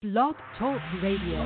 [0.00, 1.38] Blog Talk Radio.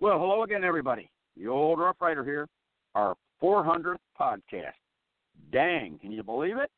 [0.00, 1.10] Well, hello again, everybody.
[1.36, 2.48] The old Rough Rider here,
[2.94, 4.72] our 400th podcast.
[5.52, 6.70] Dang, can you believe it?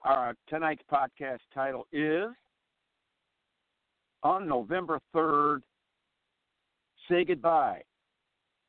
[0.00, 2.28] Our uh, tonight's podcast title is
[4.22, 5.60] On November 3rd,
[7.08, 7.82] Say Goodbye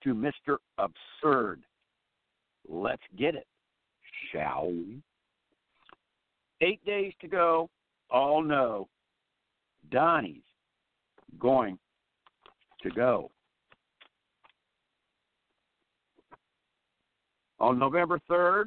[0.04, 0.58] to Mr.
[0.78, 1.64] Absurd.
[2.68, 3.48] Let's get it,
[4.32, 5.02] shall we?
[6.62, 7.70] Eight days to go.
[8.10, 8.88] All know
[9.92, 10.42] Donnie's
[11.40, 11.78] going
[12.82, 13.32] to go.
[17.60, 18.66] On November 3rd,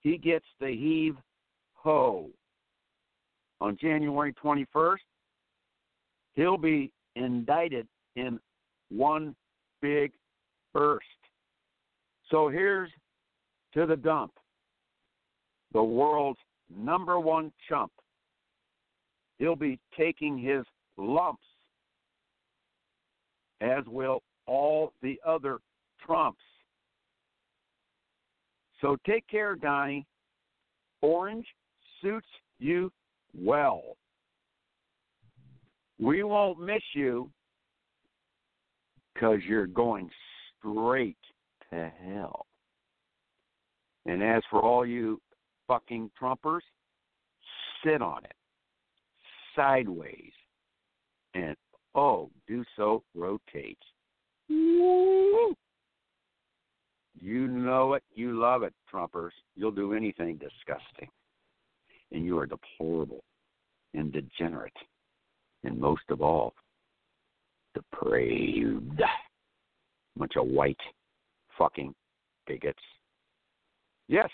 [0.00, 1.16] he gets the heave
[1.74, 2.28] ho.
[3.60, 4.96] On January 21st,
[6.34, 8.38] he'll be indicted in
[8.90, 9.34] one
[9.82, 10.12] big
[10.72, 11.04] burst.
[12.30, 12.90] So here's
[13.74, 14.32] to the dump.
[15.72, 16.38] The world's
[16.74, 17.92] number one chump.
[19.38, 20.64] He'll be taking his
[20.96, 21.42] lumps,
[23.60, 25.58] as will all the other
[26.04, 26.40] Trumps.
[28.80, 30.06] So take care, Donnie.
[31.02, 31.46] Orange
[32.00, 32.26] suits
[32.58, 32.92] you
[33.36, 33.96] well.
[35.98, 37.30] We won't miss you
[39.14, 40.10] because you're going
[40.58, 41.16] straight
[41.70, 42.46] to hell.
[44.04, 45.20] And as for all you
[45.66, 46.60] fucking Trumpers,
[47.82, 48.34] sit on it
[49.56, 50.32] sideways
[51.34, 51.56] and
[51.94, 53.78] oh, do so rotate.
[54.48, 55.54] Woo!
[57.18, 59.30] You know it, you love it, Trumpers.
[59.56, 61.08] You'll do anything disgusting.
[62.12, 63.24] And you are deplorable
[63.94, 64.72] and degenerate.
[65.66, 66.54] And most of all,
[67.74, 69.02] depraved.
[70.16, 70.78] Bunch of white
[71.58, 71.92] fucking
[72.46, 72.78] bigots.
[74.06, 74.30] Yes,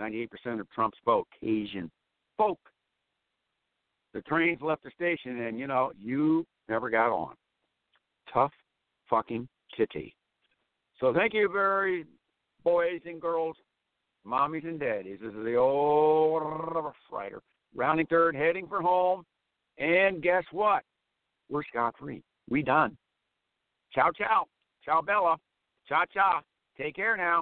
[0.00, 0.26] 98%
[0.58, 1.88] of Trump's vote, Asian
[2.36, 2.58] folk.
[4.12, 7.34] The trains left the station, and you know, you never got on.
[8.34, 8.52] Tough
[9.08, 10.16] fucking kitty.
[10.98, 12.06] So thank you, very
[12.64, 13.56] boys and girls,
[14.26, 15.18] mommies and daddies.
[15.22, 16.42] This is the old
[17.12, 17.40] Rider,
[17.74, 19.24] rounding third, heading for home.
[19.78, 20.82] And guess what?
[21.48, 22.22] We're scot free.
[22.48, 22.96] We done.
[23.92, 24.46] Ciao, ciao.
[24.84, 25.36] Ciao, Bella.
[25.88, 26.42] Cha cha.
[26.76, 27.40] Take care now.